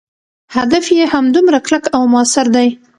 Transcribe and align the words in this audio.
هدف 0.55 0.85
یې 0.97 1.05
همدومره 1.13 1.59
کلک 1.67 1.83
او 1.95 2.03
موثر 2.13 2.47
دی. 2.55 2.67